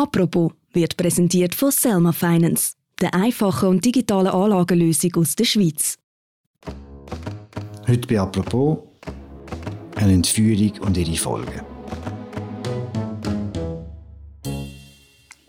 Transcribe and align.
Apropos 0.00 0.52
wird 0.72 0.96
präsentiert 0.96 1.54
von 1.54 1.70
Selma 1.70 2.12
Finance, 2.12 2.72
der 3.02 3.12
einfachen 3.12 3.68
und 3.68 3.84
digitalen 3.84 4.28
Anlagenlösung 4.28 5.14
aus 5.16 5.36
der 5.36 5.44
Schweiz. 5.44 5.98
Heute 7.86 8.08
bei 8.08 8.18
Apropos 8.18 8.78
eine 9.96 10.14
Entführung 10.14 10.72
und 10.80 10.96
ihre 10.96 11.16
Folgen. 11.16 11.60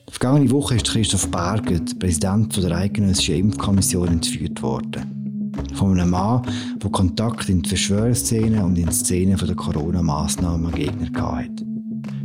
Vergangene 0.09 0.51
Woche 0.51 0.75
ist 0.75 0.87
Christoph 0.87 1.31
Berger, 1.31 1.79
Präsident 1.97 2.61
der 2.61 2.75
Eidgenössischen 2.75 3.35
Impfkommission, 3.35 4.09
entführt 4.09 4.61
worden. 4.61 5.53
Von 5.75 5.97
einem 5.97 6.09
Mann, 6.09 6.45
der 6.75 6.91
Kontakt 6.91 7.47
in 7.47 7.61
die 7.61 7.69
Verschwörungsszene 7.69 8.65
und 8.65 8.77
in 8.77 8.87
die 8.87 8.93
Szene 8.93 9.37
der 9.37 9.55
Corona-Massnahmen-Gegner 9.55 11.37
hatte. 11.37 11.70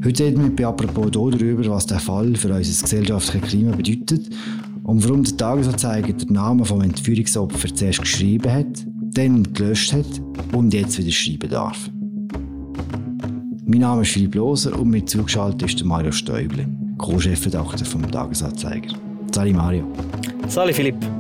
Heute 0.07 0.23
reden 0.23 0.45
wir 0.45 0.55
bei 0.55 0.65
Apropos 0.65 1.11
darüber, 1.11 1.69
was 1.69 1.85
der 1.85 1.99
Fall 1.99 2.37
für 2.37 2.47
unser 2.55 2.61
gesellschaftliches 2.61 3.49
Klima 3.49 3.75
bedeutet 3.75 4.31
und 4.85 5.03
warum 5.03 5.25
der 5.25 5.37
Tagesanzeiger 5.37 6.13
den 6.13 6.33
Namen 6.33 6.65
vom 6.65 6.81
Entführungsopfer 6.81 7.75
zuerst 7.75 8.03
geschrieben 8.03 8.53
hat, 8.53 8.87
dann 9.01 9.53
gelöscht 9.53 9.93
hat 9.93 10.07
und 10.53 10.73
jetzt 10.73 10.97
wieder 10.99 11.11
schreiben 11.11 11.51
darf. 11.51 11.91
Mein 13.65 13.81
Name 13.81 14.03
ist 14.03 14.13
Philipp 14.13 14.37
Loser 14.37 14.79
und 14.79 14.91
mir 14.91 15.05
zugeschaltet 15.05 15.65
ist 15.65 15.85
Mario 15.85 16.13
Stäuble, 16.13 16.69
Co-Chefredakteur 16.99 17.85
vom 17.85 18.09
Tagesanzeiger. 18.09 18.95
Sali 19.33 19.53
Mario. 19.53 19.91
Sali 20.47 20.73
Philipp. 20.73 21.16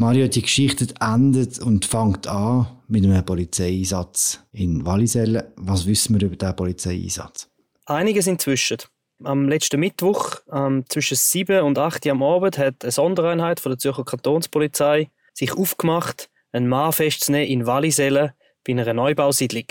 Mario, 0.00 0.28
die 0.28 0.42
Geschichte 0.42 0.86
endet 1.00 1.58
und 1.58 1.84
fängt 1.84 2.28
an 2.28 2.68
mit 2.86 3.02
einem 3.02 3.24
Polizeieinsatz 3.24 4.40
in 4.52 4.86
Wallisellen. 4.86 5.42
Was 5.56 5.88
wissen 5.88 6.14
wir 6.14 6.24
über 6.24 6.36
diesen 6.36 6.54
Polizeieinsatz? 6.54 7.50
Einiges 7.84 8.28
inzwischen. 8.28 8.78
Am 9.24 9.48
letzten 9.48 9.80
Mittwoch 9.80 10.36
ähm, 10.52 10.84
zwischen 10.88 11.16
7 11.16 11.62
und 11.64 11.78
8 11.78 12.06
Uhr 12.06 12.12
am 12.12 12.22
Abend 12.22 12.58
hat 12.58 12.84
eine 12.84 12.92
Sondereinheit 12.92 13.58
von 13.58 13.72
der 13.72 13.78
Zürcher 13.80 14.04
Kantonspolizei 14.04 15.10
sich 15.34 15.52
aufgemacht, 15.52 16.30
einen 16.52 16.68
Mann 16.68 16.92
festzunehmen 16.92 17.48
in 17.48 17.66
Wallisellen 17.66 18.30
bei 18.64 18.74
einer 18.74 18.94
Neubausiedlung. 18.94 19.66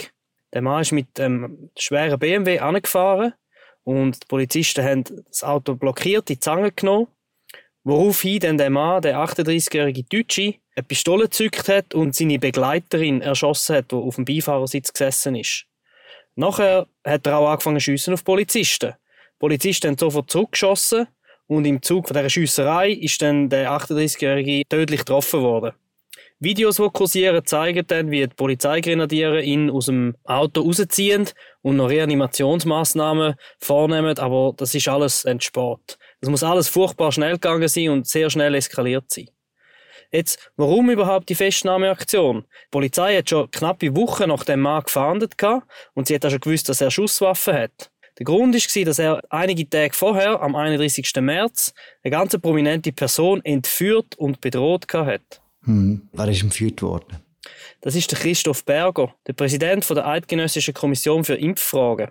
Der 0.51 0.61
Mann 0.61 0.81
ist 0.81 0.91
mit 0.91 1.21
einem 1.21 1.69
schweren 1.77 2.19
BMW 2.19 2.59
angefahren 2.59 3.31
und 3.83 4.23
die 4.23 4.27
Polizisten 4.27 4.83
haben 4.83 5.05
das 5.29 5.45
Auto 5.45 5.75
blockiert, 5.75 6.27
die 6.27 6.37
Zange 6.37 6.73
genommen 6.73 7.07
Woraufhin 7.87 8.39
dann 8.41 8.57
der 8.57 8.69
Mann, 8.69 9.01
der 9.01 9.17
38-jährige 9.17 10.03
Deutsche, 10.03 10.55
eine 10.75 10.83
Pistole 10.83 11.23
gezückt 11.23 11.69
hat 11.69 11.93
und 11.93 12.13
seine 12.13 12.37
Begleiterin 12.37 13.21
erschossen 13.21 13.77
hat, 13.77 13.93
die 13.93 13.95
auf 13.95 14.15
dem 14.15 14.25
Beifahrersitz 14.25 14.91
gesessen 14.91 15.35
ist. 15.35 15.63
Nachher 16.35 16.87
hat 17.05 17.25
er 17.25 17.37
auch 17.37 17.49
angefangen 17.49 17.79
schiessen 17.79 18.13
auf 18.13 18.25
Polizisten. 18.25 18.89
Die 18.89 19.39
Polizisten 19.39 19.87
haben 19.87 19.97
sofort 19.97 20.29
zurückgeschossen 20.29 21.07
und 21.47 21.63
im 21.63 21.81
Zug 21.81 22.07
dieser 22.07 22.29
Schiesserei 22.29 22.91
ist 22.91 23.21
dann 23.21 23.47
der 23.47 23.71
38-jährige 23.71 24.67
tödlich 24.67 24.99
getroffen 24.99 25.39
worden. 25.39 25.71
Videos, 26.39 26.75
die 26.75 26.89
kursieren, 26.89 27.45
zeigen 27.45 27.87
dann, 27.87 28.11
wie 28.11 28.27
die 28.27 28.35
Polizeigrenadiere 28.35 29.41
ihn 29.41 29.69
aus 29.69 29.85
dem 29.85 30.17
Auto 30.25 30.59
rausziehen 30.59 31.29
und 31.61 31.77
noch 31.77 31.89
Reanimationsmaßnahmen 31.89 33.35
vornehmen, 33.59 34.19
aber 34.19 34.53
das 34.57 34.75
ist 34.75 34.89
alles 34.89 35.23
entspart. 35.23 35.97
Das 36.21 36.29
muss 36.29 36.43
alles 36.43 36.67
furchtbar 36.67 37.11
schnell 37.11 37.33
gegangen 37.33 37.67
sein 37.67 37.89
und 37.89 38.07
sehr 38.07 38.29
schnell 38.29 38.55
eskaliert 38.55 39.05
sein. 39.11 39.29
Jetzt, 40.11 40.51
warum 40.55 40.89
überhaupt 40.89 41.27
die 41.29 41.35
Festnahmeaktion? 41.35 42.41
Die 42.41 42.69
Polizei 42.71 43.17
hat 43.17 43.29
schon 43.29 43.51
knappe 43.51 43.95
Wochen 43.95 44.29
nach 44.29 44.45
dem 44.45 44.61
Mann 44.61 44.83
gefahndet 44.83 45.35
und 45.93 46.07
sie 46.07 46.15
hat 46.15 46.25
auch 46.25 46.29
schon 46.29 46.39
gewusst, 46.39 46.69
dass 46.69 46.81
er 46.81 46.91
Schusswaffen 46.91 47.53
hat. 47.53 47.91
Der 48.17 48.23
Grund 48.25 48.55
war, 48.55 48.85
dass 48.85 48.99
er 48.99 49.21
einige 49.29 49.69
Tage 49.69 49.93
vorher, 49.93 50.41
am 50.41 50.55
31. 50.55 51.13
März, 51.17 51.73
eine 52.03 52.11
ganz 52.11 52.35
prominente 52.39 52.91
Person 52.91 53.43
entführt 53.45 54.15
und 54.15 54.41
bedroht 54.41 54.91
hat. 54.93 55.41
Hm. 55.65 56.09
Wer 56.13 56.27
ist 56.29 56.41
entführt 56.41 56.81
worden? 56.81 57.17
Das 57.81 57.95
ist 57.95 58.11
der 58.11 58.17
Christoph 58.17 58.65
Berger, 58.65 59.13
der 59.27 59.33
Präsident 59.33 59.87
der 59.89 60.07
Eidgenössischen 60.07 60.73
Kommission 60.73 61.23
für 61.23 61.35
Impffragen. 61.35 62.09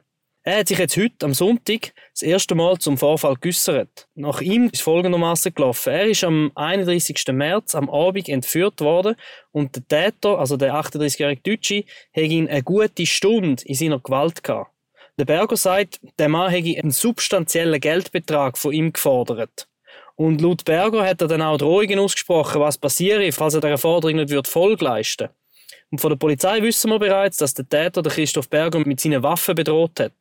Er 0.49 0.61
hat 0.61 0.69
sich 0.69 0.79
jetzt 0.79 0.97
heute, 0.97 1.27
am 1.27 1.35
Sonntag, 1.35 1.93
das 2.13 2.23
erste 2.23 2.55
Mal 2.55 2.79
zum 2.79 2.97
Vorfall 2.97 3.35
geäussert. 3.35 4.07
Nach 4.15 4.41
ihm 4.41 4.71
ist 4.73 4.83
folgendermaßen 4.83 5.53
gelaufen. 5.53 5.93
Er 5.93 6.07
ist 6.07 6.23
am 6.23 6.53
31. 6.55 7.25
März 7.33 7.75
am 7.75 7.91
Abend 7.91 8.29
entführt 8.29 8.81
worden 8.81 9.17
und 9.51 9.75
der 9.75 9.89
Täter, 9.89 10.39
also 10.39 10.57
der 10.57 10.75
38-jährige 10.75 11.43
Deutsche, 11.43 11.83
hat 12.15 12.23
ihn 12.23 12.49
eine 12.49 12.63
gute 12.63 13.07
Stunde 13.07 13.65
in 13.65 13.75
seiner 13.75 13.99
Gewalt 13.99 14.45
gehabt. 14.45 14.71
Der 15.19 15.25
Berger 15.25 15.57
sagt, 15.57 15.99
der 16.17 16.29
Mann 16.29 16.53
hätte 16.53 16.81
einen 16.81 16.93
substanziellen 16.93 17.81
Geldbetrag 17.81 18.57
von 18.57 18.73
ihm 18.73 18.93
gefordert. 18.93 19.67
Und 20.15 20.41
laut 20.41 20.65
Berger 20.65 21.05
hat 21.05 21.23
er 21.23 21.27
dann 21.27 21.43
auch 21.43 21.59
Drohungen 21.59 21.99
ausgesprochen, 21.99 22.61
was 22.61 22.79
passiere, 22.79 23.33
falls 23.33 23.55
er 23.55 23.63
dieser 23.63 23.79
Forderung 23.79 24.15
nicht 24.15 24.47
Folge 24.47 24.85
leisten 24.85 25.25
würde. 25.25 25.46
Und 25.91 26.01
von 26.01 26.11
der 26.11 26.17
Polizei 26.17 26.61
wissen 26.63 26.91
wir 26.91 26.99
bereits, 26.99 27.37
dass 27.37 27.55
der 27.55 27.69
Täter 27.69 28.03
den 28.03 28.13
Christoph 28.13 28.49
Berger 28.49 28.81
mit 28.81 29.01
seinen 29.01 29.23
Waffen 29.23 29.55
bedroht 29.55 30.01
hat. 30.01 30.13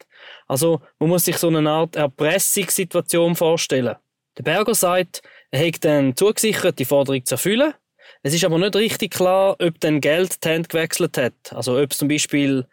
Also 0.47 0.81
man 0.99 1.09
muss 1.09 1.25
sich 1.25 1.37
so 1.37 1.47
eine 1.47 1.69
Art 1.69 1.95
Erpressungssituation 1.95 3.35
vorstellen. 3.35 3.95
Der 4.37 4.43
Berger 4.43 4.75
sagt, 4.75 5.21
er 5.49 5.59
hätte 5.59 5.79
dann 5.81 6.15
zugesichert, 6.15 6.77
die 6.77 6.85
Forderung 6.85 7.25
zu 7.25 7.35
erfüllen. 7.35 7.73
Es 8.21 8.33
ist 8.33 8.43
aber 8.43 8.59
nicht 8.59 8.75
richtig 8.75 9.13
klar, 9.13 9.55
ob 9.59 9.79
dann 9.79 10.01
Geld 10.01 10.43
die 10.43 10.49
Hand 10.49 10.69
gewechselt 10.69 11.17
hat. 11.17 11.33
Also 11.51 11.79
ob 11.79 11.91
es 11.91 11.97
zum 11.97 12.07
Beispiel 12.07 12.65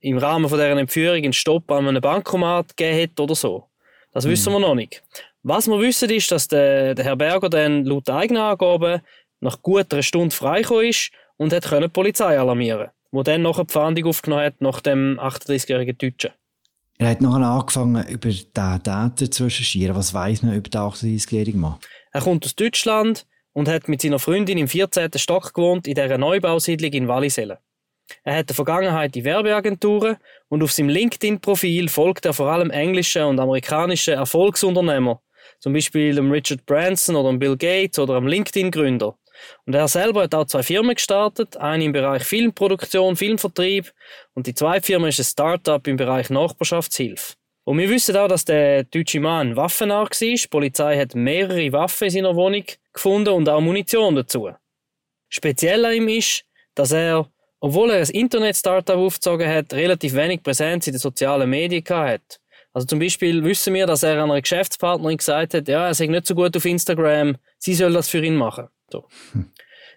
im 0.00 0.18
Rahmen 0.18 0.48
von 0.48 0.58
deren 0.58 0.78
Entführung 0.78 1.16
einen 1.16 1.32
Stopp 1.32 1.70
an 1.70 1.86
einem 1.86 2.00
Bankomat 2.00 2.76
gegeben 2.76 3.02
hat 3.02 3.20
oder 3.20 3.34
so. 3.34 3.66
Das 4.12 4.24
mhm. 4.24 4.30
wissen 4.30 4.52
wir 4.52 4.60
noch 4.60 4.74
nicht. 4.74 5.02
Was 5.42 5.68
wir 5.68 5.78
wissen 5.80 6.10
ist, 6.10 6.30
dass 6.32 6.48
der, 6.48 6.94
der 6.94 7.04
Herr 7.04 7.16
Berger 7.16 7.48
dann 7.48 7.84
laut 7.84 8.08
eigenen 8.10 8.42
Angaben 8.42 9.00
nach 9.40 9.62
gut 9.62 9.92
einer 9.92 10.02
Stunde 10.02 10.34
freigekommen 10.34 10.86
ist 10.86 11.10
und 11.40 11.54
hat 11.54 11.70
die 11.70 11.88
Polizei 11.88 12.38
alarmieren 12.38 12.90
wo 13.12 13.22
dann 13.22 13.42
noch 13.42 13.58
eine 13.58 13.68
Fahndung 13.68 14.06
aufgenommen 14.06 14.44
hat 14.44 14.60
nach 14.60 14.80
dem 14.80 15.18
38-jährigen 15.18 15.98
Deutschen. 15.98 16.30
Er 16.98 17.08
hat 17.08 17.20
nachher 17.20 17.46
angefangen, 17.46 18.06
über 18.08 18.28
diesen 18.28 18.52
Täter 18.52 19.30
zu 19.30 19.44
recherchieren. 19.44 19.96
Was 19.96 20.12
weiß 20.12 20.42
man 20.42 20.54
über 20.54 20.68
den 20.68 20.80
38-jährigen 20.80 21.60
Mann? 21.60 21.78
Er 22.12 22.20
kommt 22.20 22.44
aus 22.44 22.54
Deutschland 22.54 23.26
und 23.52 23.68
hat 23.68 23.88
mit 23.88 24.02
seiner 24.02 24.18
Freundin 24.18 24.58
im 24.58 24.68
14. 24.68 25.10
Stock 25.16 25.54
gewohnt 25.54 25.88
in 25.88 25.94
dieser 25.94 26.18
Neubausiedlung 26.18 26.92
in 26.92 27.08
Wallisellen. 27.08 27.56
Er 28.22 28.36
hat 28.36 28.50
eine 28.50 28.54
Vergangenheit 28.54 29.16
in 29.16 29.24
Werbeagenturen 29.24 30.16
und 30.48 30.62
auf 30.62 30.72
seinem 30.72 30.90
LinkedIn-Profil 30.90 31.88
folgt 31.88 32.26
er 32.26 32.32
vor 32.34 32.50
allem 32.50 32.70
englischen 32.70 33.22
und 33.22 33.40
amerikanischen 33.40 34.14
Erfolgsunternehmern, 34.14 35.18
zum 35.58 35.72
Beispiel 35.72 36.14
dem 36.14 36.30
Richard 36.30 36.66
Branson 36.66 37.16
oder 37.16 37.30
dem 37.30 37.38
Bill 37.38 37.56
Gates 37.56 37.98
oder 37.98 38.14
dem 38.16 38.26
LinkedIn-Gründer. 38.26 39.16
Und 39.66 39.74
er 39.74 39.88
selber 39.88 40.22
hat 40.22 40.34
auch 40.34 40.46
zwei 40.46 40.62
Firmen 40.62 40.94
gestartet, 40.94 41.56
eine 41.56 41.84
im 41.84 41.92
Bereich 41.92 42.24
Filmproduktion, 42.24 43.16
Filmvertrieb 43.16 43.92
und 44.34 44.46
die 44.46 44.54
zweite 44.54 44.86
Firma 44.86 45.08
ist 45.08 45.18
ein 45.18 45.24
Startup 45.24 45.86
im 45.86 45.96
Bereich 45.96 46.30
Nachbarschaftshilfe. 46.30 47.34
Und 47.64 47.78
wir 47.78 47.88
wissen 47.88 48.16
auch, 48.16 48.28
dass 48.28 48.44
der 48.44 48.84
deutsche 48.84 49.20
Mann 49.20 49.54
Waffennah 49.54 50.02
war. 50.02 50.08
Die 50.10 50.46
Polizei 50.50 50.98
hat 50.98 51.14
mehrere 51.14 51.72
Waffen 51.72 52.04
in 52.04 52.10
seiner 52.10 52.34
Wohnung 52.34 52.64
gefunden 52.92 53.28
und 53.30 53.48
auch 53.48 53.60
Munition 53.60 54.16
dazu. 54.16 54.50
Speziell 55.28 55.84
an 55.84 55.94
ihm 55.94 56.08
ist, 56.08 56.44
dass 56.74 56.92
er, 56.92 57.28
obwohl 57.60 57.90
er 57.90 58.00
ein 58.00 58.10
Internet-Startup 58.10 58.96
aufgezogen 58.96 59.48
hat, 59.48 59.72
relativ 59.72 60.14
wenig 60.14 60.42
Präsenz 60.42 60.86
in 60.86 60.94
den 60.94 60.98
sozialen 60.98 61.48
Medien 61.48 61.84
hat. 61.88 62.40
Also 62.72 62.86
zum 62.86 62.98
Beispiel 62.98 63.42
wissen 63.44 63.74
wir, 63.74 63.86
dass 63.86 64.02
er 64.02 64.22
einer 64.22 64.40
Geschäftspartnerin 64.40 65.16
gesagt 65.16 65.54
hat, 65.54 65.68
ja, 65.68 65.88
er 65.88 65.94
sei 65.94 66.06
nicht 66.06 66.26
so 66.26 66.34
gut 66.34 66.56
auf 66.56 66.64
Instagram, 66.64 67.36
sie 67.58 67.74
soll 67.74 67.92
das 67.92 68.08
für 68.08 68.24
ihn 68.24 68.36
machen. 68.36 68.68
So. 68.92 69.06
Hm. 69.32 69.50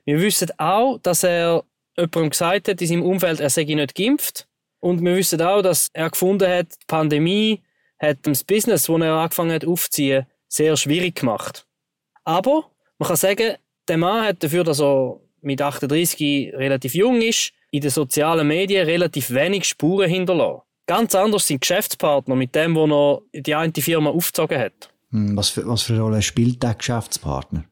Wir 0.06 0.22
wissen 0.22 0.50
auch, 0.58 1.00
dass 1.00 1.24
er 1.24 1.64
jemandem 1.98 2.30
gesagt 2.30 2.68
hat 2.68 2.82
in 2.82 2.88
seinem 2.88 3.04
Umfeld, 3.04 3.40
er 3.40 3.50
sei 3.50 3.64
nicht 3.64 3.96
geimpft. 3.96 4.48
Und 4.80 5.02
wir 5.02 5.16
wissen 5.16 5.42
auch, 5.42 5.62
dass 5.62 5.90
er 5.94 6.10
gefunden 6.10 6.50
hat, 6.50 6.74
die 6.74 6.86
Pandemie 6.88 7.62
hat 8.00 8.18
das 8.24 8.44
Business, 8.44 8.84
das 8.84 9.02
er 9.02 9.14
angefangen 9.14 9.54
hat 9.54 9.66
aufzuziehen, 9.66 10.26
sehr 10.50 10.76
schwierig 10.76 11.16
gemacht. 11.16 11.66
Aber 12.26 12.70
man 13.00 13.08
kann 13.08 13.16
sagen, 13.16 13.56
der 13.88 13.98
Mann 13.98 14.26
hat 14.26 14.44
dafür, 14.44 14.64
dass 14.64 14.82
er 14.82 15.20
mit 15.42 15.62
38 15.62 16.54
relativ 16.54 16.96
jung 16.96 17.22
ist, 17.22 17.54
in 17.72 17.82
den 17.82 17.90
sozialen 17.90 18.48
Medien 18.48 18.86
relativ 18.86 19.32
wenig 19.32 19.66
Spuren 19.66 20.10
hinterlassen. 20.10 20.62
Ganz 20.86 21.16
anders 21.16 21.48
sind 21.48 21.62
Geschäftspartner 21.62 22.36
mit 22.36 22.54
dem, 22.56 22.76
wo 22.76 23.22
er 23.34 23.42
die 23.42 23.56
eine 23.56 23.74
Firma 23.74 24.10
aufgezogen 24.10 24.60
hat. 24.60 24.90
Hm, 25.12 25.36
was 25.38 25.50
für, 25.50 25.66
was 25.68 25.84
für 25.84 25.94
eine 25.94 26.02
Rolle 26.02 26.22
spielt 26.22 26.62
der 26.62 26.76
Geschäftspartner? 26.76 27.66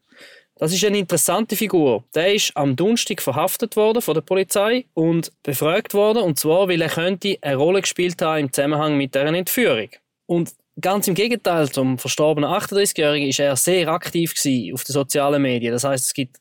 Das 0.61 0.71
ist 0.71 0.85
eine 0.85 0.99
interessante 0.99 1.55
Figur. 1.55 2.03
Der 2.13 2.35
ist 2.35 2.55
am 2.55 2.75
Donnerstag 2.75 3.19
verhaftet 3.19 3.75
worden 3.75 3.99
von 3.99 4.13
der 4.13 4.21
Polizei 4.21 4.85
und 4.93 5.31
befragt 5.41 5.95
worden, 5.95 6.21
und 6.21 6.37
zwar, 6.37 6.69
weil 6.69 6.83
er 6.83 6.89
könnte 6.89 7.35
eine 7.41 7.55
Rolle 7.55 7.81
gespielt 7.81 8.21
haben 8.21 8.41
im 8.41 8.53
Zusammenhang 8.53 8.95
mit 8.95 9.15
deren 9.15 9.33
Entführung. 9.33 9.89
Und 10.27 10.51
ganz 10.79 11.07
im 11.07 11.15
Gegenteil 11.15 11.71
zum 11.71 11.97
verstorbenen 11.97 12.47
38-Jährigen 12.47 13.27
ist 13.27 13.39
er 13.39 13.55
sehr 13.55 13.87
aktiv 13.87 14.33
auf 14.33 14.83
den 14.83 14.93
sozialen 14.93 15.41
Medien. 15.41 15.73
Das 15.73 15.83
heißt, 15.83 16.05
es 16.05 16.13
gibt 16.13 16.37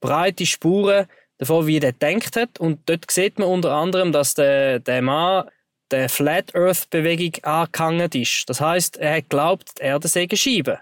breite 0.00 0.46
Spuren 0.46 1.06
davon, 1.38 1.66
wie 1.66 1.78
er 1.78 1.90
denkt 1.90 2.36
hat. 2.36 2.60
Und 2.60 2.88
dort 2.88 3.10
sieht 3.10 3.40
man 3.40 3.48
unter 3.48 3.72
anderem, 3.72 4.12
dass 4.12 4.34
der, 4.34 4.78
der 4.78 5.02
Mann 5.02 5.48
der 5.90 6.08
Flat 6.08 6.54
Earth 6.54 6.88
Bewegung 6.90 7.42
angehangen 7.42 8.10
ist. 8.12 8.44
Das 8.46 8.60
heißt, 8.60 8.98
er 8.98 9.16
hat 9.16 9.28
geglaubt, 9.28 9.72
die 9.80 9.82
Erde 9.82 10.06
sei 10.06 10.28
eine. 10.30 10.78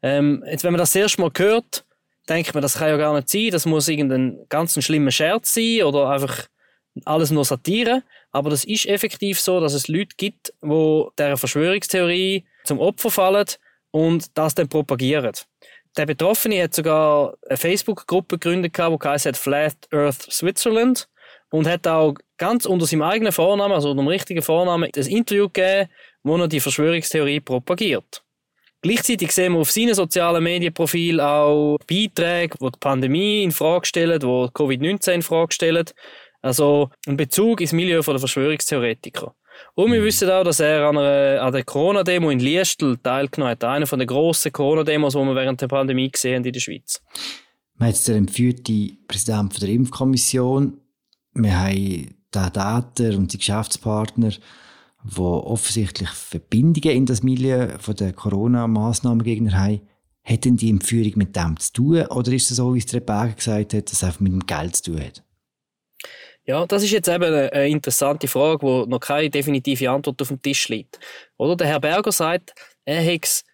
Ähm, 0.00 0.42
jetzt, 0.50 0.64
wenn 0.64 0.72
man 0.72 0.78
das 0.78 0.94
erste 0.94 1.20
Mal 1.20 1.30
hört, 1.36 1.85
denkt 2.28 2.54
man, 2.54 2.62
das 2.62 2.78
kann 2.78 2.88
ja 2.88 2.96
gar 2.96 3.14
nicht 3.14 3.28
sein, 3.28 3.50
das 3.50 3.66
muss 3.66 3.88
irgendein 3.88 4.38
ganz 4.48 4.82
schlimmer 4.82 5.10
Scherz 5.10 5.54
sein 5.54 5.82
oder 5.82 6.10
einfach 6.10 6.46
alles 7.04 7.30
nur 7.30 7.44
Satire. 7.44 8.02
Aber 8.32 8.50
das 8.50 8.64
ist 8.64 8.86
effektiv 8.86 9.40
so, 9.40 9.60
dass 9.60 9.74
es 9.74 9.88
Leute 9.88 10.16
gibt, 10.16 10.52
die 10.62 11.04
dieser 11.18 11.36
Verschwörungstheorie 11.36 12.44
zum 12.64 12.80
Opfer 12.80 13.10
fallen 13.10 13.46
und 13.90 14.36
das 14.36 14.54
dann 14.54 14.68
propagieren. 14.68 15.32
Der 15.96 16.06
Betroffene 16.06 16.62
hat 16.62 16.74
sogar 16.74 17.34
eine 17.48 17.56
Facebook-Gruppe 17.56 18.38
gegründet, 18.38 18.76
die 18.76 18.82
heißt 18.82 19.36
Flat 19.36 19.76
Earth 19.90 20.30
Switzerland 20.30 21.08
und 21.50 21.66
hat 21.66 21.86
auch 21.86 22.14
ganz 22.36 22.66
unter 22.66 22.86
seinem 22.86 23.02
eigenen 23.02 23.32
Vornamen, 23.32 23.72
also 23.72 23.90
unter 23.90 24.02
dem 24.02 24.08
richtigen 24.08 24.42
Vornamen, 24.42 24.90
ein 24.94 25.06
Interview 25.06 25.48
gegeben, 25.48 25.88
wo 26.22 26.36
er 26.36 26.48
die 26.48 26.60
Verschwörungstheorie 26.60 27.40
propagiert. 27.40 28.22
Gleichzeitig 28.86 29.32
sehen 29.32 29.54
wir 29.54 29.60
auf 29.60 29.72
seinem 29.72 29.94
sozialen 29.94 30.44
Medienprofil 30.44 31.20
auch 31.20 31.76
Beiträge, 31.88 32.56
die 32.60 32.70
die 32.70 32.78
Pandemie 32.78 33.42
in 33.42 33.50
Frage 33.50 33.84
stellen, 33.84 34.20
die 34.20 34.26
Covid-19 34.26 35.12
in 35.12 35.22
Frage 35.22 35.52
stellen. 35.52 35.86
Also 36.40 36.90
ein 37.04 37.16
Bezug 37.16 37.60
ins 37.60 37.72
Milieu 37.72 38.00
der 38.00 38.18
Verschwörungstheoretiker. 38.20 39.34
Und 39.74 39.90
wir 39.90 40.00
mhm. 40.00 40.04
wissen 40.04 40.30
auch, 40.30 40.44
dass 40.44 40.60
er 40.60 40.88
an, 40.88 40.98
einer, 40.98 41.42
an 41.42 41.52
der 41.52 41.64
Corona-Demo 41.64 42.30
in 42.30 42.38
Liestel 42.38 42.96
teilgenommen 42.98 43.50
hat. 43.50 43.64
Einer 43.64 43.86
der 43.86 44.06
grossen 44.06 44.52
Corona-Demos, 44.52 45.14
die 45.14 45.18
wir 45.18 45.34
während 45.34 45.60
der 45.60 45.66
Pandemie 45.66 46.08
gesehen 46.08 46.36
haben 46.36 46.44
in 46.44 46.52
der 46.52 46.60
Schweiz. 46.60 47.02
Wir 47.74 47.86
haben 47.86 47.92
jetzt 47.92 48.06
den 48.06 48.16
empführten 48.18 48.98
Präsident 49.08 49.60
der 49.60 49.68
Impfkommission. 49.68 50.80
Wir 51.34 51.58
haben 51.58 51.74
den 52.32 52.52
Daten 52.52 53.16
und 53.16 53.32
die 53.32 53.38
Geschäftspartner, 53.38 54.30
die 55.14 55.20
offensichtlich 55.20 56.08
Verbindungen 56.08 56.96
in 56.96 57.06
das 57.06 57.22
Milieu 57.22 57.68
von 57.78 57.94
der 57.94 58.12
Corona-Massnahmengegner 58.12 59.58
haben. 59.58 59.80
Hat 60.24 60.44
denn 60.44 60.56
die 60.56 60.70
Empführung 60.70 61.12
mit 61.16 61.36
dem 61.36 61.58
zu 61.60 61.72
tun? 61.72 62.06
Oder 62.06 62.32
ist 62.32 62.50
es 62.50 62.56
so, 62.56 62.74
wie 62.74 62.78
es 62.78 62.86
der 62.86 63.00
Berger 63.00 63.34
gesagt 63.34 63.74
hat, 63.74 63.86
dass 63.86 63.92
es 63.92 64.04
einfach 64.04 64.20
mit 64.20 64.32
dem 64.32 64.44
Geld 64.44 64.74
zu 64.76 64.90
tun 64.90 65.00
hat? 65.00 65.22
Ja, 66.44 66.66
das 66.66 66.82
ist 66.82 66.92
jetzt 66.92 67.08
eben 67.08 67.24
eine 67.24 67.68
interessante 67.68 68.28
Frage, 68.28 68.62
wo 68.62 68.84
noch 68.86 69.00
keine 69.00 69.30
definitive 69.30 69.90
Antwort 69.90 70.20
auf 70.22 70.28
dem 70.28 70.42
Tisch 70.42 70.68
liegt. 70.68 70.98
Oder 71.36 71.56
der 71.56 71.66
Herr 71.66 71.80
Berger 71.80 72.12
sagt, 72.12 72.54
er 72.84 73.00
hätte 73.00 73.26
es 73.26 73.44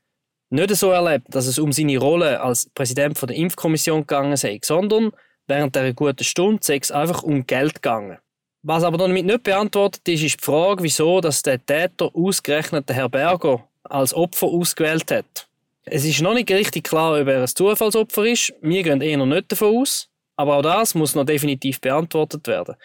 nicht 0.50 0.76
so 0.76 0.90
erlebt, 0.90 1.26
dass 1.30 1.46
es 1.46 1.58
um 1.58 1.72
seine 1.72 1.96
Rolle 1.96 2.40
als 2.40 2.68
Präsident 2.74 3.20
der 3.20 3.34
Impfkommission 3.34 4.02
gegangen 4.02 4.36
sei, 4.36 4.60
sondern 4.62 5.12
während 5.46 5.74
der 5.74 5.94
guten 5.94 6.24
Stunde 6.24 6.60
sei 6.62 6.78
es 6.82 6.90
einfach 6.90 7.22
um 7.22 7.46
Geld 7.46 7.76
gegangen. 7.76 8.18
Was 8.64 8.84
aber 8.84 8.98
damit 8.98 9.26
nicht 9.26 9.42
beantwortet 9.42 10.08
ist, 10.08 10.22
ist 10.22 10.40
die 10.40 10.44
Frage, 10.44 10.84
wieso 10.84 11.20
dass 11.20 11.42
der 11.42 11.64
Täter 11.64 12.10
ausgerechnet 12.14 12.88
den 12.88 12.94
Herr 12.94 13.08
Berger 13.08 13.64
als 13.82 14.14
Opfer 14.14 14.46
ausgewählt 14.46 15.10
hat. 15.10 15.48
Es 15.84 16.04
ist 16.04 16.20
noch 16.20 16.34
nicht 16.34 16.50
richtig 16.50 16.84
klar, 16.84 17.20
ob 17.20 17.26
er 17.26 17.40
ein 17.40 17.46
Zufallsopfer 17.48 18.24
ist. 18.24 18.54
Wir 18.60 18.84
gehen 18.84 19.00
eher 19.00 19.24
nicht 19.26 19.50
davon 19.50 19.78
aus. 19.78 20.08
Aber 20.36 20.56
auch 20.56 20.62
das 20.62 20.94
muss 20.94 21.14
noch 21.14 21.24
definitiv 21.24 21.80
beantwortet 21.80 22.46
werden. 22.46 22.76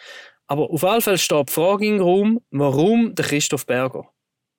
Aber 0.48 0.70
auf 0.70 0.82
jeden 0.82 1.00
Fall 1.00 1.18
steht 1.18 1.48
die 1.48 1.52
Frage 1.52 1.86
im 1.86 2.00
Raum, 2.00 2.40
warum 2.50 3.14
der 3.14 3.24
Christoph 3.24 3.66
Berger? 3.66 4.08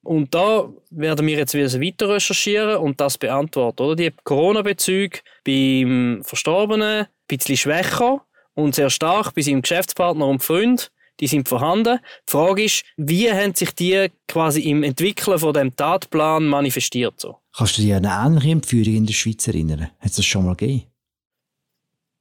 Und 0.04 0.34
da 0.34 0.70
werden 0.90 1.28
wir 1.28 1.38
jetzt 1.38 1.54
wieder 1.54 1.72
weiter 1.82 2.10
recherchieren 2.10 2.78
und 2.78 3.02
das 3.02 3.18
beantworten. 3.18 3.84
Oder? 3.84 3.96
Die 3.96 4.12
Corona-Bezüge 4.24 5.20
beim 5.44 6.22
Verstorbenen 6.24 7.06
ein 7.06 7.08
bisschen 7.28 7.58
schwächer 7.58 8.22
und 8.54 8.76
sehr 8.76 8.90
stark 8.90 9.36
bei 9.36 9.42
seinem 9.42 9.62
Geschäftspartner 9.62 10.28
und 10.28 10.42
Freund. 10.42 10.92
Die 11.20 11.28
sind 11.28 11.50
vorhanden. 11.50 12.00
Die 12.28 12.32
Frage 12.32 12.64
ist, 12.64 12.84
wie 12.98 13.32
haben 13.32 13.54
sich 13.54 13.72
die 13.76 14.08
quasi 14.28 14.62
im 14.62 14.84
Entwickeln 14.84 15.38
von 15.38 15.54
dem 15.54 15.76
Tatplan 15.76 16.46
manifestiert? 16.46 17.20
So? 17.20 17.38
Kannst 17.56 17.78
du 17.78 17.82
dich 17.82 17.94
an 17.94 18.06
eine 18.06 18.28
ähnliche 18.28 18.52
Entführung 18.52 18.96
in 18.96 19.06
der 19.06 19.14
Schweiz 19.14 19.48
erinnern? 19.48 19.90
Hat 20.00 20.12
es 20.12 20.16
das 20.16 20.26
schon 20.26 20.46
mal 20.46 20.56
gegeben? 20.56 20.86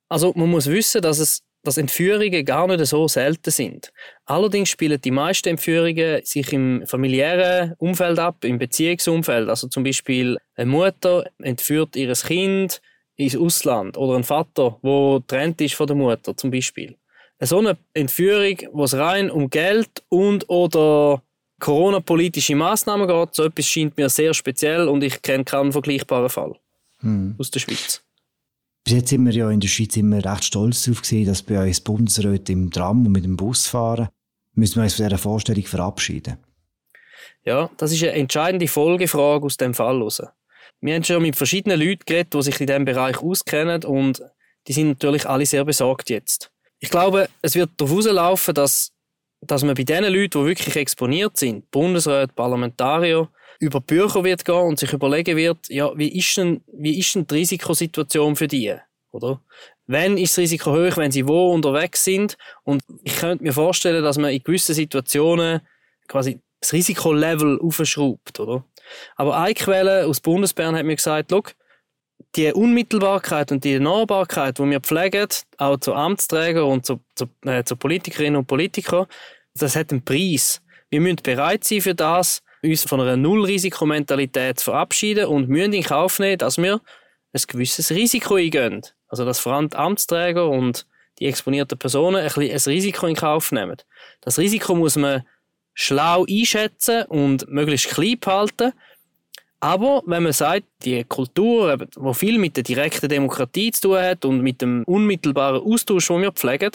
Also 0.09 0.33
man 0.35 0.51
muss 0.51 0.67
wissen, 0.67 1.03
dass 1.03 1.19
es 1.19 1.43
dass 1.65 1.77
Entführungen 1.77 2.45
gar 2.45 2.67
nicht 2.67 2.87
so 2.87 3.09
selten 3.09 3.51
sind. 3.51 3.93
Allerdings 4.25 4.71
spielen 4.71 5.01
die 5.01 5.11
meisten 5.11 5.51
Entführungen 5.51 6.25
sich 6.25 6.53
im 6.53 6.87
familiären 6.87 7.75
Umfeld 7.79 8.19
ab, 8.19 8.45
im 8.45 8.59
Beziehungsumfeld. 8.59 9.49
Also 9.49 9.69
zum 9.69 9.83
Beispiel 9.83 10.39
eine 10.55 10.71
Mutter 10.71 11.25
entführt 11.43 11.97
ihr 11.97 12.13
Kind 12.13 12.81
ins 13.17 13.37
Ausland 13.37 13.97
oder 13.97 14.17
ein 14.17 14.25
Vater, 14.25 14.79
wo 14.83 15.19
trennt 15.19 15.61
ist 15.61 15.75
von 15.75 15.87
der 15.87 15.97
Mutter 15.97 16.37
zum 16.37 16.51
Beispiel. 16.51 16.97
So 17.41 17.59
eine 17.59 17.79
Entführung, 17.95 18.59
wo 18.73 18.85
es 18.85 18.95
rein 18.95 19.31
um 19.31 19.49
Geld 19.49 20.03
und 20.09 20.49
oder 20.49 21.23
Corona-politische 21.61 22.57
Maßnahmen 22.57 23.07
geht, 23.07 23.35
so 23.35 23.45
etwas 23.45 23.67
scheint 23.67 23.97
mir 23.97 24.09
sehr 24.09 24.35
speziell 24.35 24.89
und 24.89 25.03
ich 25.03 25.23
kenne 25.23 25.45
keinen 25.45 25.73
vergleichbaren 25.73 26.29
Fall 26.29 26.55
hm. 27.01 27.35
aus 27.39 27.51
der 27.51 27.61
Schweiz. 27.61 28.03
Bis 28.85 28.95
jetzt 28.95 29.11
sind 29.11 29.25
wir 29.25 29.33
ja 29.33 29.51
in 29.51 29.61
der 29.61 29.69
Schweiz 29.69 29.97
immer 29.97 30.25
recht 30.25 30.45
stolz 30.45 30.83
darauf 30.83 31.03
gewesen, 31.03 31.27
dass 31.27 31.43
bei 31.43 31.63
uns 31.67 31.81
Bundesräte 31.81 32.53
im 32.53 32.71
Tram 32.71 33.07
und 33.07 33.13
mit 33.13 33.25
dem 33.25 33.37
Bus 33.37 33.67
fahren. 33.67 34.09
Müssen 34.55 34.77
wir 34.77 34.85
uns 34.85 34.95
von 34.95 35.07
dieser 35.07 35.19
Vorstellung 35.19 35.65
verabschieden? 35.65 36.39
Ja, 37.45 37.71
das 37.77 37.93
ist 37.93 38.03
eine 38.03 38.13
entscheidende 38.13 38.67
Folgefrage 38.67 39.45
aus 39.47 39.57
dem 39.57 39.75
Fall 39.75 39.97
heraus. 39.97 40.23
Wir 40.81 40.95
haben 40.95 41.05
schon 41.05 41.23
mit 41.23 41.37
verschiedenen 41.37 41.81
Leuten 41.81 42.03
geredet, 42.07 42.35
die 42.35 42.43
sich 42.43 42.61
in 42.61 42.67
diesem 42.67 42.85
Bereich 42.85 43.19
auskennen 43.19 43.85
und 43.85 44.23
die 44.67 44.73
sind 44.73 44.89
natürlich 44.89 45.29
alle 45.29 45.47
sehr 45.47 45.65
besorgt 45.65 46.11
jetzt. 46.11 46.51
Ich 46.81 46.91
glaube, 46.91 47.29
es 47.43 47.55
wird 47.55 47.71
darauf 47.77 47.97
rauslaufen, 47.97 48.55
dass, 48.55 48.93
dass 49.41 49.65
man 49.65 49.75
bei 49.75 49.85
den 49.85 50.05
Leuten, 50.05 50.41
die 50.41 50.47
wirklich 50.47 50.77
exponiert 50.77 51.37
sind, 51.37 51.71
Bundesräte, 51.71 52.33
Parlamentarier, 52.35 53.29
über 53.61 53.81
Bücher 53.81 54.23
wird 54.23 54.45
gehen 54.45 54.55
und 54.55 54.79
sich 54.79 54.93
überlegen 54.93 55.37
wird, 55.37 55.69
ja, 55.69 55.91
wie 55.97 56.17
ist 56.17 56.37
denn, 56.37 56.63
wie 56.73 56.99
ist 56.99 57.15
denn 57.15 57.27
die 57.27 57.35
Risikosituation 57.35 58.37
für 58.37 58.47
die, 58.47 58.75
oder? 59.11 59.41
Wenn 59.87 60.17
ist 60.19 60.33
das 60.33 60.43
Risiko 60.43 60.73
hoch, 60.73 60.97
wenn 60.97 61.11
sie 61.11 61.27
wo 61.27 61.53
unterwegs 61.53 62.05
sind? 62.05 62.37
Und 62.63 62.83
ich 63.03 63.17
könnte 63.17 63.43
mir 63.43 63.53
vorstellen, 63.53 64.05
dass 64.05 64.19
man 64.19 64.31
in 64.31 64.43
gewissen 64.43 64.75
Situationen 64.75 65.63
quasi 66.07 66.41
das 66.61 66.73
Risikolevel 66.73 67.59
aufschraubt, 67.61 68.39
oder? 68.39 68.65
Aber 69.17 69.39
eine 69.39 69.55
Quelle 69.55 70.07
aus 70.07 70.21
Bundesbern 70.21 70.77
hat 70.77 70.85
mir 70.85 70.97
gesagt, 70.97 71.31
look, 71.31 71.55
die 72.39 72.53
Unmittelbarkeit 72.53 73.51
und 73.51 73.65
die 73.65 73.81
Nahbarkeit, 73.81 74.59
die 74.59 74.71
wir 74.71 74.81
pflegen, 74.81 75.27
auch 75.57 75.77
zu 75.79 75.93
Amtsträgern 75.93 76.65
und 76.65 76.87
zu, 76.87 77.01
zu, 77.17 77.27
äh, 77.45 77.65
zu 77.65 77.75
Politikerinnen 77.77 78.37
und 78.37 78.47
Politikern, 78.47 79.07
das 79.55 79.75
hat 79.75 79.91
einen 79.91 80.05
Preis. 80.05 80.63
Wir 80.89 81.01
müssen 81.01 81.17
bereit 81.17 81.65
sein 81.65 81.81
für 81.81 81.97
das, 81.97 82.43
uns 82.63 82.85
von 82.85 83.01
einer 83.01 83.17
Nullrisikomentalität 83.17 84.61
zu 84.61 84.67
verabschieden 84.67 85.27
und 85.27 85.49
müssen 85.49 85.73
in 85.73 85.83
Kauf 85.83 86.21
nehmen, 86.21 86.39
dass 86.39 86.59
wir 86.59 86.81
ein 87.33 87.43
gewisses 87.49 87.91
Risiko 87.91 88.37
eingehen. 88.37 88.83
Also, 89.09 89.25
dass 89.25 89.41
vor 89.41 89.55
allem 89.55 89.69
die 89.69 89.77
Amtsträger 89.77 90.49
und 90.49 90.87
die 91.19 91.27
exponierten 91.27 91.77
Personen 91.77 92.23
ein, 92.23 92.31
ein 92.31 92.61
Risiko 92.67 93.07
in 93.09 93.17
Kauf 93.17 93.51
nehmen. 93.51 93.79
Das 94.21 94.39
Risiko 94.39 94.77
muss 94.77 94.95
man 94.95 95.25
schlau 95.75 96.25
einschätzen 96.25 97.03
und 97.07 97.49
möglichst 97.51 97.91
klein 97.91 98.21
behalten. 98.21 98.73
Aber 99.61 100.03
wenn 100.07 100.23
man 100.23 100.33
sagt, 100.33 100.67
die 100.85 101.03
Kultur, 101.05 101.77
die 101.77 102.15
viel 102.15 102.39
mit 102.39 102.57
der 102.57 102.63
direkten 102.63 103.09
Demokratie 103.09 103.73
zu 103.73 103.89
tun 103.89 103.99
hat 103.99 104.25
und 104.25 104.41
mit 104.41 104.63
dem 104.63 104.85
unmittelbaren 104.85 105.61
Austausch, 105.61 106.07
den 106.09 106.23
wir 106.23 106.33
pflegen, 106.33 106.71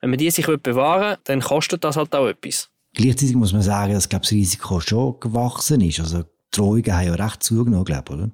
wenn 0.00 0.10
man 0.10 0.18
die 0.18 0.30
sich 0.30 0.46
bewahren 0.46 1.10
will, 1.10 1.18
dann 1.24 1.40
kostet 1.40 1.82
das 1.82 1.96
halt 1.96 2.14
auch 2.14 2.28
etwas. 2.28 2.70
Gleichzeitig 2.94 3.34
muss 3.34 3.52
man 3.52 3.62
sagen, 3.62 3.92
dass 3.92 4.08
glaub, 4.08 4.22
das 4.22 4.32
Risiko 4.32 4.80
schon 4.80 5.18
gewachsen 5.20 5.80
ist. 5.80 6.00
Also 6.00 6.24
Drohungen 6.50 6.92
haben 6.92 7.06
ja 7.06 7.14
recht 7.14 7.42
zugenommen, 7.42 7.84
glaube 7.84 8.12
oder? 8.12 8.30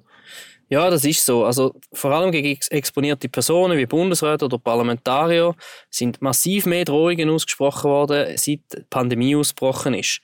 Ja, 0.69 0.89
das 0.89 1.05
ist 1.05 1.25
so. 1.25 1.45
Also 1.45 1.75
vor 1.93 2.11
allem 2.11 2.31
gegen 2.31 2.59
exponierte 2.71 3.29
Personen 3.29 3.77
wie 3.77 3.85
Bundesräte 3.85 4.45
oder 4.45 4.57
Parlamentarier 4.57 5.55
sind 5.89 6.21
massiv 6.21 6.65
mehr 6.65 6.83
Drohungen 6.83 7.29
ausgesprochen 7.29 7.89
worden, 7.89 8.37
seit 8.37 8.59
die 8.73 8.83
Pandemie 8.89 9.35
ausgebrochen 9.35 9.93
ist. 9.93 10.19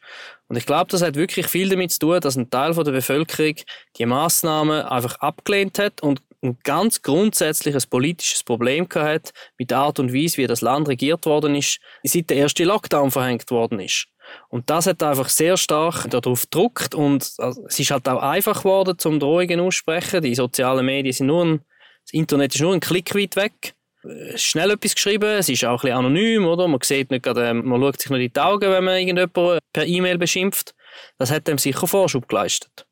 Und 0.54 0.58
ich 0.58 0.68
glaube, 0.68 0.92
das 0.92 1.02
hat 1.02 1.16
wirklich 1.16 1.48
viel 1.48 1.68
damit 1.68 1.94
zu 1.94 1.98
tun, 1.98 2.20
dass 2.20 2.36
ein 2.36 2.52
Teil 2.52 2.76
der 2.76 2.92
Bevölkerung 2.92 3.56
die 3.98 4.06
Maßnahmen 4.06 4.84
einfach 4.84 5.16
abgelehnt 5.16 5.80
hat 5.80 6.04
und 6.04 6.22
ein 6.44 6.60
ganz 6.64 7.02
grundsätzliches 7.02 7.88
politisches 7.88 8.44
Problem 8.44 8.88
hat 8.94 9.32
mit 9.58 9.72
der 9.72 9.80
Art 9.80 9.98
und 9.98 10.14
Weise, 10.14 10.38
wie 10.38 10.46
das 10.46 10.62
Land 10.62 10.90
regiert 10.90 11.26
worden 11.26 11.56
ist, 11.56 11.80
seit 12.04 12.30
der 12.30 12.38
erste 12.38 12.66
Lockdown 12.66 13.10
verhängt 13.10 13.50
worden 13.50 13.80
ist. 13.80 14.06
Und 14.48 14.70
das 14.70 14.86
hat 14.86 15.02
einfach 15.02 15.30
sehr 15.30 15.58
stark 15.58 16.08
darauf 16.12 16.44
gedruckt 16.44 16.94
und 16.94 17.34
also, 17.40 17.66
es 17.66 17.80
ist 17.80 17.90
halt 17.90 18.08
auch 18.08 18.22
einfach 18.22 18.60
geworden, 18.60 19.00
zum 19.00 19.20
Drohungen 19.20 19.60
aussprechen. 19.60 20.22
Die 20.22 20.36
sozialen 20.36 20.86
Medien 20.86 21.14
sind 21.14 21.26
nur 21.26 21.46
ein, 21.46 21.62
das 22.06 22.14
Internet 22.14 22.54
ist 22.54 22.62
nur 22.62 22.76
ein 22.76 22.80
Klick 22.80 23.16
weit 23.16 23.36
weg. 23.38 23.74
Es 24.04 24.36
ist 24.36 24.44
schnell 24.44 24.72
etwas 24.72 24.96
geschrieben, 24.96 25.30
es 25.38 25.50
ist 25.50 25.64
auch 25.66 25.72
ein 25.72 25.76
bisschen 25.78 25.98
anonym, 25.98 26.46
oder? 26.46 26.68
Man 26.68 26.80
sieht 26.84 27.12
nicht 27.12 27.24
gerade, 27.24 27.48
ähm, 27.48 27.66
man 27.66 27.82
schaut 27.82 28.02
sich 28.02 28.12
nicht 28.12 28.22
in 28.22 28.34
die 28.34 28.40
Augen, 28.40 28.70
wenn 28.70 28.84
man 28.84 28.98
irgendjemanden 28.98 29.60
per 29.72 29.86
E-Mail 29.86 30.18
beschimpft. 30.18 30.76
Das 31.18 31.32
hat 31.32 31.48
dem 31.48 31.58
sicher 31.58 31.88
Vorschub 31.88 32.28
geleistet. 32.28 32.86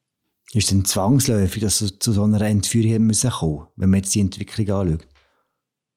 Ist 0.54 0.66
es 0.66 0.70
denn 0.70 0.86
zwangsläufig, 0.86 1.62
dass 1.62 1.82
es 1.82 2.00
zu 2.00 2.12
so 2.12 2.24
einer 2.24 2.42
Entführung 2.42 2.94
kommen 2.94 3.08
müssen, 3.08 3.32
wenn 3.76 3.90
man 3.90 4.00
jetzt 4.00 4.14
die 4.16 4.22
Entwicklung 4.22 4.70
anschaut? 4.70 5.08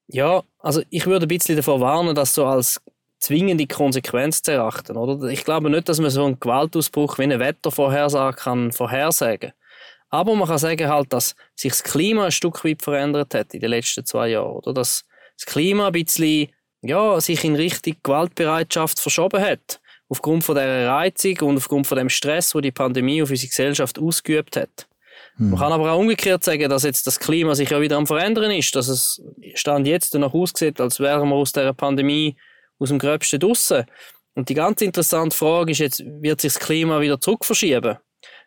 Ja, 0.07 0.43
also 0.59 0.81
ich 0.89 1.05
würde 1.07 1.25
ein 1.25 1.29
bisschen 1.29 1.55
davor 1.55 1.81
warnen, 1.81 2.15
das 2.15 2.35
so 2.35 2.45
als 2.45 2.79
zwingende 3.19 3.67
Konsequenz 3.67 4.41
zu 4.41 4.51
erachten. 4.51 4.97
Oder? 4.97 5.29
Ich 5.29 5.43
glaube 5.43 5.69
nicht, 5.69 5.89
dass 5.89 5.99
man 5.99 6.11
so 6.11 6.25
einen 6.25 6.39
Gewaltausbruch 6.39 7.17
wie 7.17 7.23
eine 7.23 7.39
Wettervorhersage 7.39 8.37
kann 8.37 8.71
vorhersagen 8.71 9.53
Aber 10.09 10.35
man 10.35 10.47
kann 10.47 10.57
sagen, 10.57 10.87
halt, 10.87 11.11
dass 11.11 11.35
sich 11.55 11.71
das 11.71 11.83
Klima 11.83 12.25
ein 12.25 12.31
Stück 12.31 12.63
weit 12.63 12.81
verändert 12.81 13.33
hat 13.33 13.53
in 13.53 13.59
den 13.59 13.69
letzten 13.69 14.05
zwei 14.05 14.29
Jahren. 14.29 14.57
Oder? 14.57 14.73
Dass 14.73 15.03
das 15.37 15.45
Klima 15.45 15.87
ein 15.87 15.93
bisschen 15.93 16.49
ja, 16.81 17.19
sich 17.19 17.43
in 17.43 17.55
Richtung 17.55 17.95
Gewaltbereitschaft 18.03 18.99
verschoben 18.99 19.41
hat. 19.41 19.79
Aufgrund 20.07 20.43
von 20.43 20.55
dieser 20.55 20.87
Reizung 20.87 21.39
und 21.41 21.57
aufgrund 21.57 21.87
von 21.87 21.97
dem 21.97 22.09
Stress, 22.09 22.53
wo 22.53 22.61
die 22.61 22.71
Pandemie 22.71 23.23
auf 23.23 23.31
unsere 23.31 23.49
Gesellschaft 23.49 23.97
ausgeübt 23.97 24.55
hat. 24.55 24.87
Hm. 25.37 25.51
Man 25.51 25.59
kann 25.59 25.71
aber 25.71 25.91
auch 25.91 25.99
umgekehrt 25.99 26.43
sagen, 26.43 26.69
dass 26.69 26.83
jetzt 26.83 27.07
das 27.07 27.19
Klima 27.19 27.55
sich 27.55 27.69
ja 27.69 27.81
wieder 27.81 27.97
am 27.97 28.05
Verändern 28.05 28.51
ist, 28.51 28.75
dass 28.75 28.87
es 28.87 29.21
Stand 29.55 29.87
jetzt 29.87 30.13
danach 30.13 30.33
aussieht, 30.33 30.79
als 30.79 30.99
wären 30.99 31.29
wir 31.29 31.35
aus 31.35 31.53
dieser 31.53 31.73
Pandemie 31.73 32.35
aus 32.77 32.89
dem 32.89 32.99
Gröbsten 32.99 33.39
draussen. 33.39 33.85
Und 34.35 34.49
die 34.49 34.53
ganz 34.53 34.81
interessante 34.81 35.35
Frage 35.35 35.71
ist 35.71 35.79
jetzt, 35.79 36.03
wird 36.05 36.41
sich 36.41 36.53
das 36.53 36.61
Klima 36.61 36.99
wieder 36.99 37.19
zurückverschieben? 37.19 37.97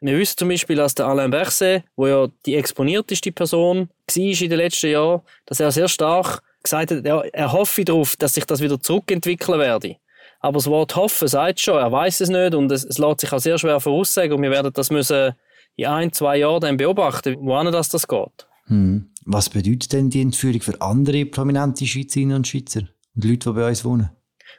Wir 0.00 0.18
wissen 0.18 0.36
zum 0.36 0.48
Beispiel, 0.48 0.76
dass 0.76 0.94
der 0.94 1.06
Alain 1.06 1.30
Berset, 1.30 1.84
wo 1.96 2.06
ja 2.06 2.28
die 2.46 2.54
exponierteste 2.54 3.32
Person 3.32 3.88
war 3.88 4.16
in 4.16 4.50
den 4.50 4.58
letzten 4.58 4.90
Jahren, 4.90 5.22
dass 5.46 5.60
er 5.60 5.72
sehr 5.72 5.88
stark 5.88 6.42
gesagt 6.62 6.90
hat, 6.90 7.04
er, 7.04 7.52
hoffe 7.52 7.84
darauf, 7.84 8.16
dass 8.16 8.34
sich 8.34 8.44
das 8.44 8.60
wieder 8.60 8.80
zurückentwickeln 8.80 9.58
werde. 9.58 9.96
Aber 10.40 10.58
das 10.58 10.66
Wort 10.66 10.94
hoffen 10.94 11.26
sagt 11.26 11.60
schon, 11.60 11.78
er 11.78 11.90
weiß 11.90 12.20
es 12.20 12.28
nicht 12.28 12.54
und 12.54 12.70
es, 12.70 12.84
es 12.84 12.98
lässt 12.98 13.20
sich 13.20 13.32
auch 13.32 13.40
sehr 13.40 13.58
schwer 13.58 13.80
voraussagen 13.80 14.32
und 14.34 14.42
wir 14.42 14.50
werden 14.50 14.72
das 14.72 14.90
müssen 14.90 15.32
in 15.76 15.86
ein, 15.86 16.12
zwei 16.12 16.38
Jahren 16.38 16.60
dann 16.60 16.76
beobachten, 16.76 17.36
wohin 17.40 17.72
das, 17.72 17.88
das 17.88 18.06
geht. 18.06 18.46
Hm. 18.66 19.10
Was 19.24 19.48
bedeutet 19.48 19.92
denn 19.92 20.10
die 20.10 20.22
Entführung 20.22 20.60
für 20.60 20.80
andere 20.80 21.26
prominente 21.26 21.86
Schweizerinnen 21.86 22.36
und 22.36 22.48
Schweizer 22.48 22.80
und 23.14 23.24
Leute, 23.24 23.50
die 23.50 23.54
bei 23.54 23.68
uns 23.68 23.84
wohnen? 23.84 24.10